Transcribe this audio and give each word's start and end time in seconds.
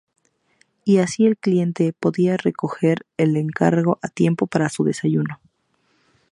Y 0.83 0.97
así 0.97 1.27
el 1.27 1.37
cliente 1.37 1.93
podía 1.93 2.35
recoger 2.35 3.05
el 3.17 3.37
encargo 3.37 3.99
a 4.01 4.07
tiempo 4.07 4.47
para 4.47 4.67
su 4.69 4.83
desayuno. 4.83 5.39